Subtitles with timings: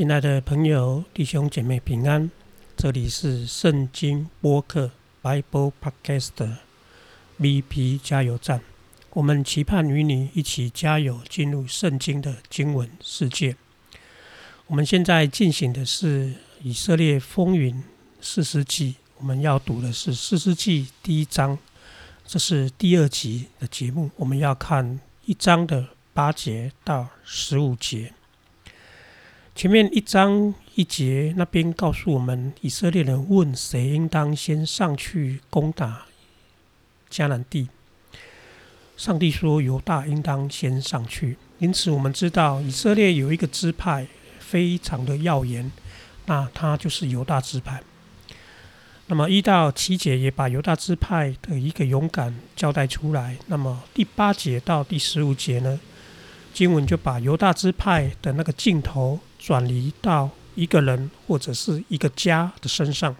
[0.00, 2.30] 亲爱的朋友、弟兄姐妹平安，
[2.74, 4.90] 这里是圣经播客
[5.22, 6.56] Bible Podcast
[7.38, 8.62] VP 加油站。
[9.10, 13.54] 我们期盼与你一起加油，进入圣经的经文世界。
[14.68, 16.32] 我们现在进行的是
[16.62, 17.84] 以色列风云
[18.22, 21.58] 四世纪，我们要读的是四世纪第一章，
[22.24, 24.10] 这是第二集的节目。
[24.16, 28.14] 我们要看一章的八节到十五节。
[29.60, 36.06] 前面一章一节那边告诉我们，以色列人问谁应当先上去攻打
[37.10, 37.68] 迦南地。
[38.96, 41.36] 上帝说犹大应当先上去。
[41.58, 44.06] 因此，我们知道以色列有一个支派
[44.38, 45.70] 非常的耀眼，
[46.24, 47.82] 那他就是犹大支派。
[49.08, 53.36] 那么一到七节也把犹大支派的一个勇敢交代出来。
[53.48, 55.78] 那么第八节到第十五节呢，
[56.54, 59.20] 经文就把犹大支派的那个镜头。
[59.40, 63.16] 转移到一个人或者是一个家的身上，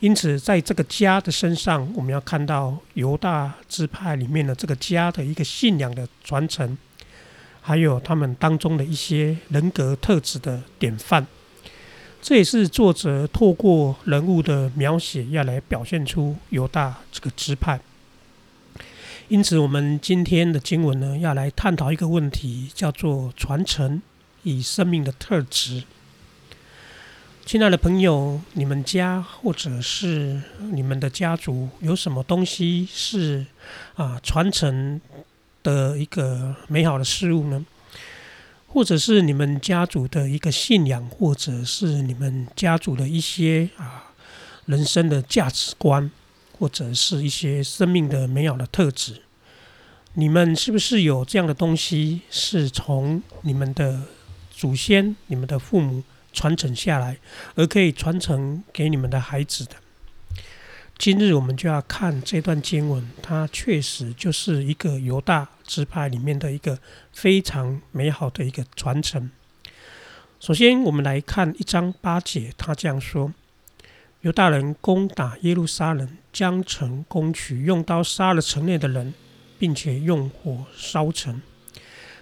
[0.00, 6.76] 因此在这个家的身上，我们要看到犹大支派里面的这个家的一个信仰的传承，
[7.62, 11.26] 还有他们当中的一些人格特质的典范。
[12.20, 17.80] 这也是作者透过人物的描写，要来表现出犹大这个支派。
[19.28, 24.02] 因此，我们今天的经文呢，要来探讨一个问题，叫做传承。
[24.44, 25.84] 以生命的特质，
[27.46, 33.46] 亲爱的朋友，你们家或者是你们的家族有什么东西是
[33.94, 35.00] 啊传承
[35.62, 37.64] 的一个美好的事物呢？
[38.66, 44.10] 或者是你们家族的一个信仰，或者是你们家族的一些啊
[44.66, 46.10] 人生的价值观，
[46.58, 49.22] 或者是一些生命的美好的特质，
[50.14, 54.00] 你们是不是有这样的东西是从你们的？
[54.62, 57.16] 祖先、你们的父母传承下来，
[57.56, 59.72] 而可以传承给你们的孩子的。
[60.96, 66.78] 今日我们就要看这段经文，它确实就是一个犹大支派里面的一个
[67.12, 69.32] 非常美好的一个传承。
[70.38, 73.34] 首先，我们来看一章八节，他这样说：
[74.20, 79.12] 犹大人攻打耶路撒冷，将城攻取，用刀杀了城内的人，
[79.58, 81.42] 并且用火烧城。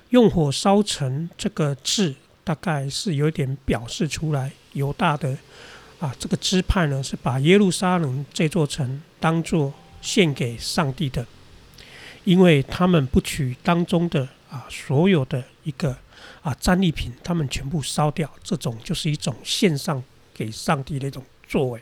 [0.09, 2.15] 用火烧城这个字。
[2.51, 5.39] 大概是有点表示出来，犹大的
[6.01, 9.73] 啊这个支派呢，是把耶路撒冷这座城当做
[10.03, 11.25] 献给上帝的，
[12.25, 15.97] 因为他们不取当中的啊所有的一个
[16.43, 20.03] 啊战利品，他们全部烧掉，这种就是一种献上
[20.35, 21.81] 给上帝的一种作为。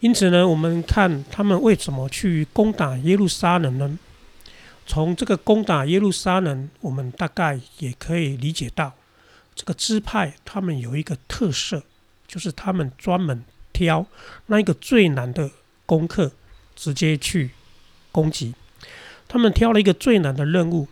[0.00, 3.96] 因此呢，我们看他们为什么去攻打耶路撒冷呢？
[4.84, 8.92] 从这个攻打耶路撒冷，我们大概也可以理解到。
[9.54, 11.82] 这个支派他们有一个特色，
[12.26, 14.06] 就是他们专门挑
[14.46, 15.50] 那一个最难的
[15.86, 16.32] 功课，
[16.74, 17.50] 直接去
[18.10, 18.54] 攻击。
[19.28, 20.88] 他们挑了一个最难的任务。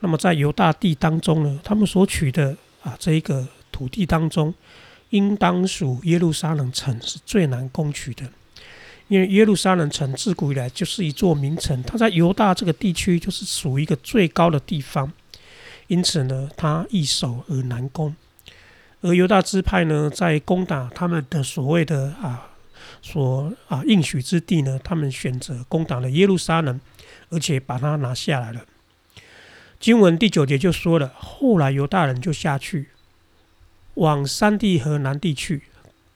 [0.00, 4.52] 那么在犹大地当中呢，他们所取的啊这一个土地当中，
[5.10, 8.28] 应当属耶路撒冷城是最难攻取的，
[9.06, 15.12] 因为耶路撒冷城自古以来就是一座名城，它在犹大这个地区就是属于一个最高的地方。
[15.92, 18.16] 因此呢，他易守而难攻，
[19.02, 22.48] 而犹大支派呢，在攻打他们的所谓的啊
[23.02, 26.80] 所啊应许之地呢，他们选择攻打了耶路撒冷，
[27.28, 28.62] 而且把它拿下来了。
[29.78, 32.88] 经文第九节就说了，后来犹大人就下去，
[33.92, 35.64] 往山地和南地去，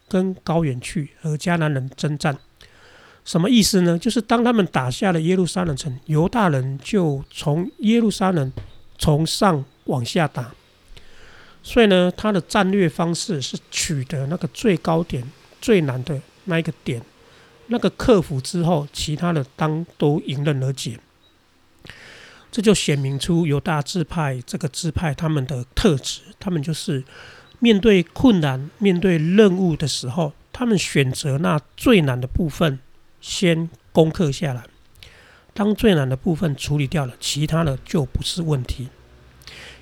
[0.08, 2.38] 跟高原去和迦南人征战。
[3.26, 3.98] 什么意思呢？
[3.98, 8.50] 就是当他们打下了耶路撒冷城，犹大人就从耶路撒冷。
[8.98, 10.54] 从上往下打，
[11.62, 15.30] 所以呢，他的战略方式是取得那个最高点、
[15.60, 17.02] 最难的那一个点，
[17.68, 20.98] 那个克服之后，其他的当都迎刃而解。
[22.50, 27.04] 这就显明出犹大支派这个支派他们的特质，他们就是
[27.58, 32.78] 面对困难、面对任务的时候，他们选择那最难的部分
[33.20, 34.64] 先攻克下来。
[35.56, 38.88] 当最难的部分处理掉了，其他的就不是问题。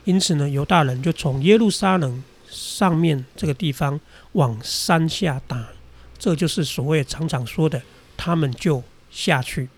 [0.04, 3.98] 因此呢，犹大人就从耶路撒冷上面这个地方
[4.32, 5.70] 往山下打，
[6.16, 7.82] 这就是所谓常常说的，
[8.16, 9.68] 他们就下去。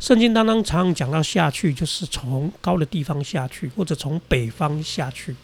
[0.00, 5.36] 圣经当中常常讲到下去，就是从高的地方下去，或者从北方下去。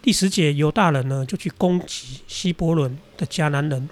[0.00, 3.90] 第十节，犹大人呢就去攻击希伯伦的迦南人，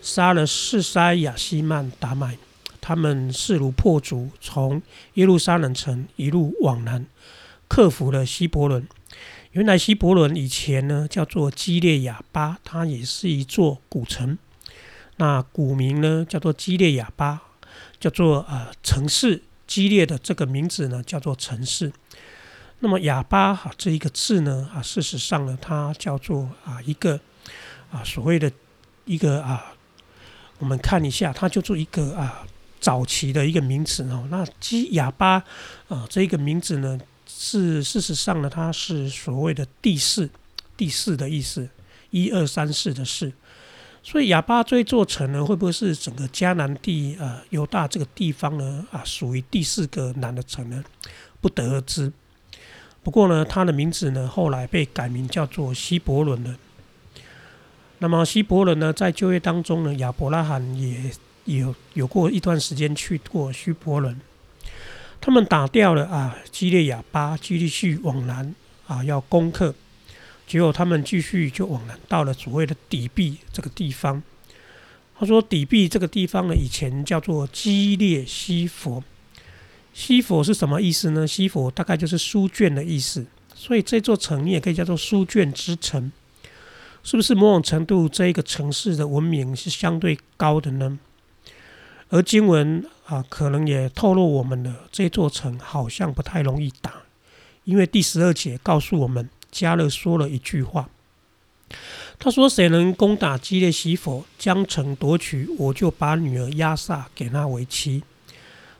[0.00, 2.38] 杀了士塞亚西曼达麦。
[2.86, 4.82] 他们势如破竹，从
[5.14, 7.06] 耶路撒冷城一路往南，
[7.66, 8.86] 克服了希伯伦。
[9.52, 14.36] 原来希伯伦以前呢叫做基列亚巴，它也是一座古城。
[15.16, 17.40] 那古名呢叫做基列亚巴，
[17.98, 19.42] 叫做呃城市。
[19.66, 21.90] 基列的这个名字呢叫做城市。
[22.80, 27.18] 那么亚巴哈这一个字呢啊，事实上呢它叫做啊一个
[27.90, 28.52] 啊所谓的
[29.06, 29.72] 一个啊，
[30.58, 32.46] 我们看一下，它叫做一个啊
[32.84, 34.28] 早期的一个名词哦。
[34.30, 35.42] 那基亚巴
[35.88, 40.28] 啊这个名字呢是事实上呢它是所谓的第四
[40.76, 41.66] 第四的意思，
[42.10, 43.32] 一二三四的四。
[44.02, 50.84] 所以亚巴这座城呢，会不会是整个迦南地啊犹大这个地方呢啊属于第四个南的城呢？
[51.40, 52.12] 不得而知。
[53.02, 56.54] 不过呢，它的名字呢后来被改名叫做希伯伦了。
[58.00, 61.10] 那么希伯伦呢，在就业当中呢，亚伯拉罕也
[61.44, 64.20] 有有过一段时间去过希伯伦。
[65.20, 68.54] 他们打掉了啊基列亚巴，继续往南
[68.86, 69.74] 啊要攻克。
[70.46, 74.22] 结果他们继续就往南到了所谓的底壁这个地方。
[75.18, 79.02] 他说底壁这个地方呢，以前叫做基列西佛。
[79.94, 81.26] 西佛是什么意思呢？
[81.26, 83.24] 西佛大概就是书卷的意思。
[83.54, 86.12] 所以这座城也可以叫做书卷之城。
[87.02, 90.98] 是不是某种程度这一个城市的文明是相对高的呢？
[92.10, 96.92] 而经文啊，可能也透露我们的这座城好像不太容易打，
[97.64, 99.28] 因为第十二节告诉我们。
[99.54, 100.88] 加勒说了一句话，
[102.18, 108.02] 他说：“谁能攻打基列西佛，将城夺取，我就把女儿亚萨给他为妻。”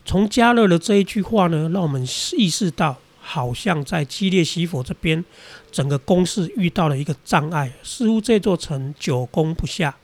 [0.05, 2.05] 从加勒的这一句话呢，让我们
[2.37, 5.25] 意识到，好像在基列西佛这边，
[5.71, 9.97] 整个攻势遇到了一个障碍，似乎这座城久攻不下，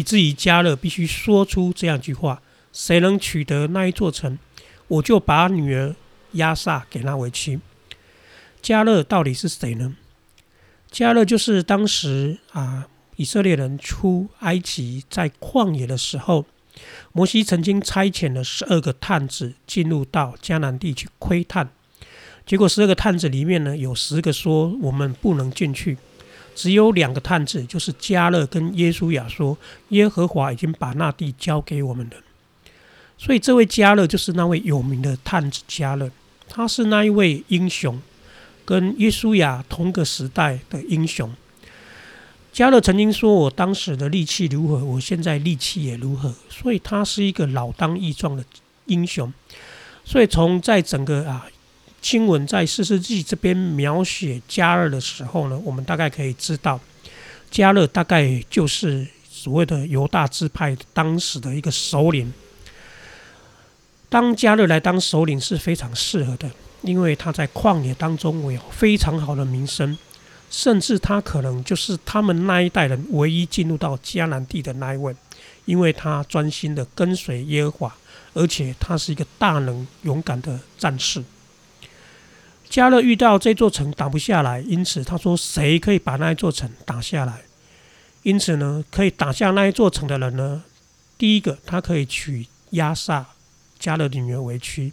[0.00, 2.40] 以至于加勒必须说出这样一句话
[2.72, 4.38] ：“谁能取得那一座城，
[4.88, 5.94] 我就把女儿
[6.32, 7.60] 亚萨给他为妻。”
[8.62, 9.94] 加勒到底是谁呢？
[10.90, 16.46] 加勒就是当时啊，以色列人出埃及在旷野的时候，
[17.12, 21.68] 摩西曾经差遣了十二个探子进入到迦南地去窥探，
[22.46, 25.98] 结果十二个探子里面呢，有十个说我们不能进去，
[26.54, 29.56] 只有两个探子，就是加勒跟耶稣亚说，
[29.88, 32.16] 耶和华已经把那地交给我们了。
[33.18, 36.10] 所以这位加勒就是那位有名的探子加勒，
[36.48, 38.00] 他是那一位英雄。
[38.62, 41.34] 跟耶稣亚同个时代的英雄，
[42.52, 48.44] 加勒曾经说：“我当时的力气如何，我现在力气也如何。”所以他是一个老当益壮的
[48.86, 49.32] 英雄。
[50.04, 51.48] 所以从在整个啊
[52.00, 56.80] 经文在四世纪这边描写加勒的时候呢，我们大概可以知道，
[57.50, 62.32] 加勒大概就是所谓的犹大支派当时的一个首领。
[64.08, 65.40] 当加勒来当首领。
[65.40, 66.50] 是非常适合的。
[66.82, 69.98] 因为他在旷野当中有非常好的名声，
[70.50, 75.14] 甚至他可能就是他们那一代人唯一进入到迦南地的那一位，
[75.66, 77.96] 因为他专心的跟随耶和华，
[78.32, 81.22] 而且他是一个大能勇敢的战士。
[82.70, 87.42] 加勒遇到这座城打不下来，因此他说：“谁可以把那一座城打下来？”
[88.22, 90.62] 因此呢，可以打下那一座城的人呢，
[91.18, 93.26] 第一个他可以娶亚萨
[93.78, 94.92] 加勒的女儿为妻。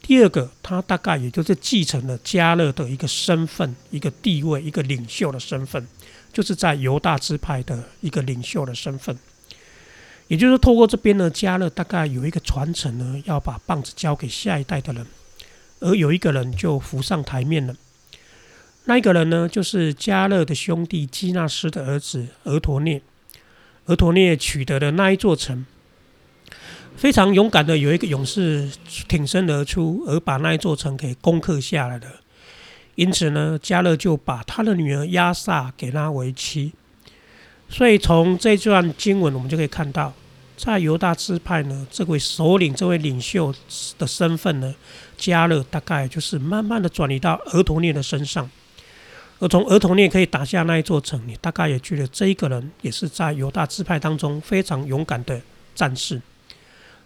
[0.00, 5.86] 第二个，他大概也就是继承了加勒的一个身份、一个地位、一个领袖的身份，
[6.32, 9.14] 就是在犹大支派的一个领袖的身份。
[10.28, 15.06] 也就是透过这边呢，加勒大概有一个传承呢，要把棒子交给下一代的人，
[15.80, 17.74] 而有一个人就浮上台面了。
[18.84, 23.00] 那一个人呢，就是加勒的兄弟基纳斯的儿子俄陀涅。
[23.86, 25.66] 俄陀涅取得的那一座城。
[26.96, 28.70] 非常勇敢的有一个勇士
[29.08, 32.06] 挺身而出，而把那一座城给攻克下来了。
[32.94, 36.72] 因此呢，加勒就把他的女儿亚萨给他为妻。
[37.68, 40.12] 所以从这段经文，我们就可以看到，
[40.56, 43.52] 在犹大支派呢，这位首领、这位领袖
[43.98, 44.72] 的身份呢，
[45.16, 48.50] 加勒大概就是慢慢的转移到儿童涅的身上。
[49.40, 55.40] 而从儿童涅可以打下那一座城，你大概也觉得这一个人也是在犹大支派当中非常勇敢的
[55.74, 56.22] 战士。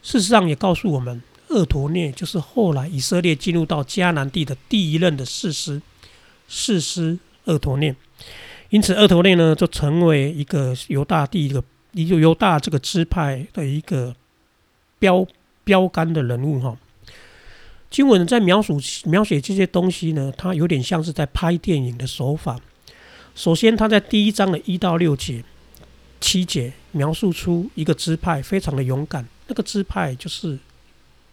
[0.02, 5.80] 事实上也告诉我们，厄陀涅就是后来以色列进入到迦南地的第一任的士师，
[6.46, 7.96] 士师厄陀涅。
[8.68, 14.14] 因此，厄陀涅呢就成为一个犹大地一个，一个犹大这个支派的一个
[14.98, 15.26] 标
[15.64, 16.76] 标杆的人物哈。
[17.90, 22.60] 经文在描述描写这些东西呢，它有点像是在拍电影的手法。
[23.34, 25.44] 首先，他在第一章的一到六节、
[26.20, 29.26] 七节描述出一个支派非常的勇敢。
[29.46, 30.58] 那个支派就是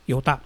[0.06, 0.40] 犹大，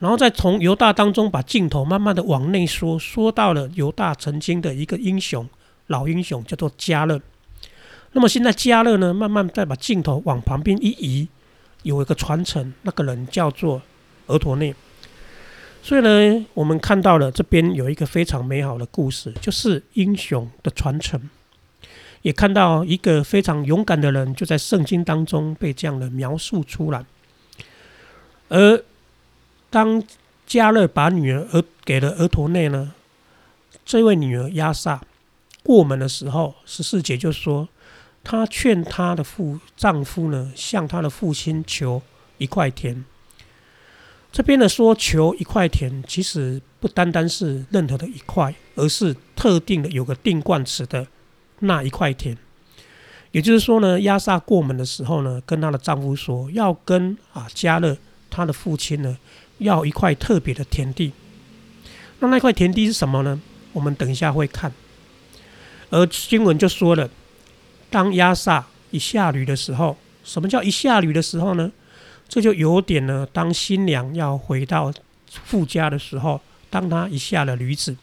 [0.00, 5.48] 然后再从犹大当中把镜头慢慢的往内缩，缩到了犹大曾经的一个英雄，
[5.86, 7.20] 老英雄叫做加勒。
[8.12, 11.28] 那么现在加勒呢，慢慢再把镜头往旁边一移，
[11.84, 13.80] 有一个传承，那个人叫做
[14.26, 14.74] 俄陀内。
[15.82, 21.28] 所以呢，我们看到了这边有一个非常美好的故事，就是英雄的传承，
[22.22, 27.04] 也看到一个非常勇敢的人，就在圣经当中被这样的描述出来，
[28.48, 28.82] 而。
[29.72, 30.02] 当
[30.46, 32.92] 加勒把女儿儿给了额陀内呢，
[33.86, 35.00] 这位女儿亚萨
[35.62, 37.66] 过门的时候，十四节就说，
[38.22, 42.02] 她劝她的父丈夫呢，向她的父亲求
[42.36, 43.02] 一块田。
[44.32, 51.06] 这边的说求一块田，其实不单单是任何的一块，而是特定的有个定冠词的
[51.60, 52.36] 那一块田。
[53.30, 57.96] 也就是说呢，亚萨过门的时候呢，跟她的丈夫说，要跟啊加勒
[58.28, 59.18] 他的父亲呢。
[59.58, 61.12] 要一块特别的田地，
[62.18, 63.40] 那那块田地是什么呢？
[63.72, 64.72] 我们等一下会看。
[65.90, 67.08] 而经文就说了，
[67.88, 71.70] 当亚萨一下驴的时候，什么叫一下驴的时候呢？
[72.32, 74.90] 这就有点呢，当新娘要回到
[75.44, 77.94] 夫家的时候，当她一下了驴子，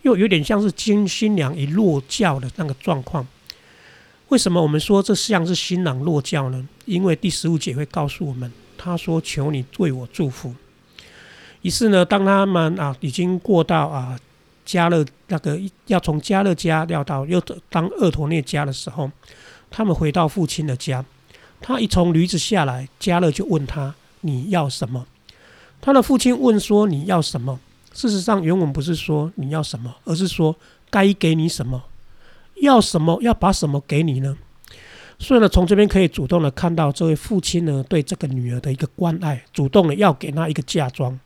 [0.00, 3.26] 又有点像是新新娘一落轿的那个状况。
[4.28, 6.66] 为什么我们说这像是新郎落轿呢？
[6.86, 10.54] 因为第十五节会告诉我们，他说：“求你为我祝福。”
[11.60, 14.18] 于是呢，当他们啊已经过到啊
[14.64, 17.38] 加勒那个要从加勒家要到又
[17.68, 19.10] 当厄陀涅家的时候，
[19.70, 21.04] 他们回到父亲的家。
[21.60, 25.06] 他一从驴子下来，加勒就问他：“你要什么？”
[25.80, 27.60] 他的父亲问说：“你要什么？”
[27.92, 30.54] 事实上，原文不是说你要什么，而是说
[30.88, 31.82] 该给你什么，
[32.62, 34.38] 要什么，要把什么给你呢？
[35.18, 41.18] 所以呢，从这边可以主动的看到这位父亲呢对这个女儿的一个关爱，主动的要给她一个嫁妆。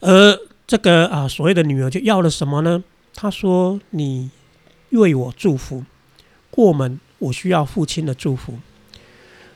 [0.00, 2.82] 而这个啊，所谓的女儿就要了什么呢？
[3.14, 4.30] 她说：“你
[4.90, 5.84] 为我祝福，
[6.50, 8.58] 过门我需要父亲的祝福。”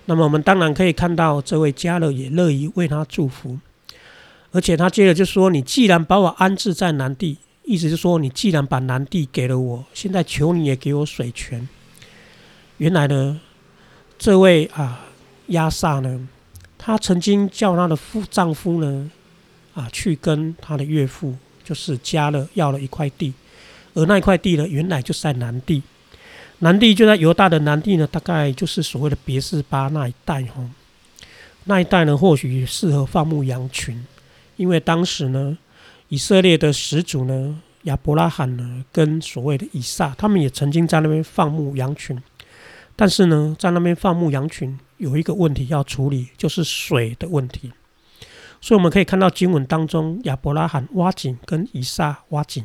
[0.06, 3.58] 那么我们当然可以看到，这位家乐也乐意为他祝福，
[4.52, 11.68] 而且他接着就说：“你既然把我安置在南地，意思是说，你既然把南地给了我，现在求你也给我水泉。”
[12.78, 13.40] 原来呢，
[14.18, 15.06] 这位啊
[15.48, 16.28] 亚萨呢，
[16.76, 19.10] 他曾经叫他的夫丈夫呢。
[19.74, 21.34] 啊，去跟他的岳父，
[21.64, 23.34] 就是加勒要了一块地，
[23.92, 25.82] 而那一块地呢，原来就是在南地，
[26.64, 30.66] 南地就在犹大的南地呢，大概就是所谓的别是巴那一带哈，
[31.64, 34.02] 那一带呢，或许适合放牧羊群，
[34.56, 35.58] 因为当时呢，
[36.08, 42.18] 以色列的始祖呢，亚伯拉罕呢，跟所谓的以撒，他们也曾经在那边放牧羊群，
[42.96, 47.72] 但是呢，在那边放牧羊群有一个问题要处理，就是水的问题。
[48.62, 52.64] 所以我们可以看到经文当中，亚伯拉罕挖井跟以撒挖井。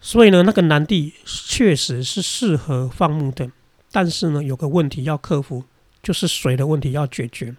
[0.00, 3.50] 所以呢，那个南地确实是适合放牧的，
[3.90, 5.64] 但是呢，有个问题要克服，
[6.02, 7.54] 就是水的问题要解决。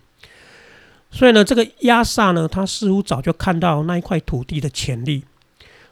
[1.11, 5.25] 所以呢，这个亚萨呢，他似乎早就看到那一块土地的潜力，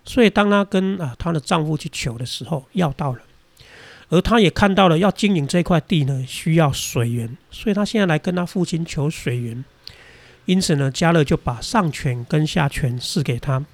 [0.05, 3.19] 所以当他跟啊他的丈夫去求的时候，要到了，
[4.09, 9.65] 而他也看到了要经营这块地呢，需要水源，所以他现在来跟他父亲求水源。
[10.45, 13.65] 因此呢，加勒就把上泉跟下泉赐给他。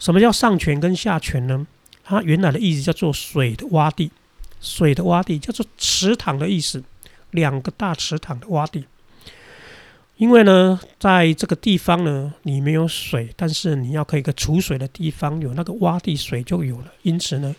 [0.00, 1.66] 什么叫上泉跟下泉呢？
[2.04, 4.10] 它原来的意思叫做水的洼地，
[4.60, 6.84] 水的洼地叫做池塘的意思，
[7.30, 8.84] 两个大池塘的洼地。
[10.16, 16.92] 因为呢，在这个地方呢，你没有水，但是你要可以个储水的地方，有那个洼地水就有了。
[17.02, 17.56] 因此呢，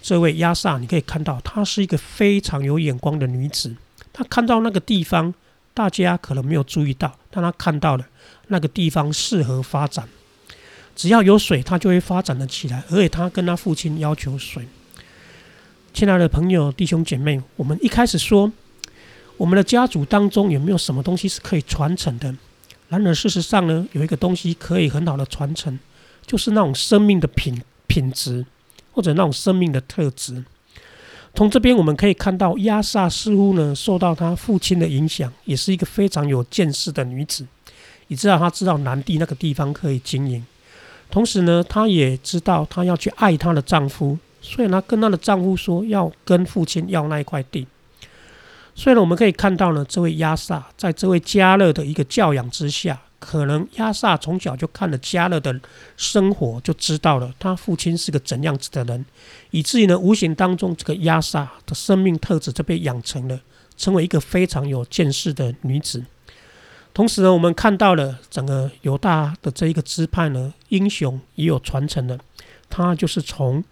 [0.00, 3.74] 这位亚萨，你可以看到，她是一个非常有眼光的女子，
[4.12, 5.34] 她看到那个地方。
[5.74, 8.04] 大家可能没有注意到，但她看到了
[8.48, 10.08] 那个地方适合发展，
[10.98, 12.82] 只要有水，他就会发展的起来。
[12.90, 14.66] 而且他跟他父亲要求水。
[15.94, 18.50] 亲爱的朋友、弟兄姐妹，我们一开始说，
[19.36, 22.34] 我们的家族当中有没有什么东西是可以传承的？
[22.88, 25.78] 然而事实上呢，有一个东西可以很好的传承，
[26.26, 28.44] 就是那种生命的品品质，
[28.90, 30.44] 或者那种生命的特质。
[31.32, 37.46] 从这边我们可以看到，亚萨似乎呢受到他父亲的影响，也是一个非常有见识的女子。
[38.08, 40.44] 你知道，她知道南地那个地方可以经营，
[41.10, 47.66] 同时呢，她也知道她要去爱她的丈夫，所以呢，跟她的丈夫说要跟父亲要那一块地。
[48.74, 53.00] 所以呢，我们可以看到呢，这位亚萨在这位加勒的一个教养之下。
[53.20, 55.60] 可能亚萨从小就看了加勒的
[55.96, 59.04] 生活，就知道了他父亲是个怎样子的人，
[59.50, 63.40] 以至于呢，无形当中这个亚萨的生命特质就被养成了，
[63.76, 66.04] 成为一个非常有见识的女子。
[66.94, 72.18] 同时呢，我们看到了整个犹大的这一个支派呢，英雄也有传承的，
[72.68, 73.62] 他就是从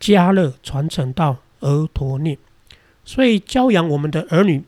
[0.00, 2.36] 加勒传承到俄陀涅，
[3.04, 4.64] 所以教养我们的儿女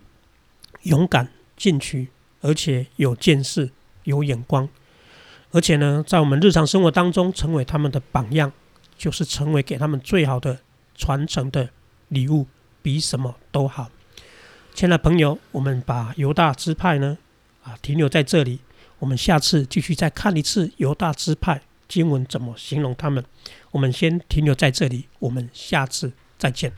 [0.83, 2.09] 勇敢进取，
[2.41, 3.71] 而且有见识、
[4.05, 4.69] 有眼光，
[5.51, 8.53] 而且呢，在我们日常生活当中成为他们的榜样，
[8.97, 10.61] 就是成为给他们最好的
[10.95, 11.71] 传承的
[12.07, 12.47] 礼物，
[12.81, 13.91] 比什么都好。
[14.73, 17.19] 亲爱的朋友，我们把犹大支派呢。
[17.63, 18.61] 啊，停留在这里，
[18.99, 23.25] 我们下次继续再看一次犹大支派经文怎么形容他们。
[23.71, 26.73] 我们先停留在这里，我们下次再见。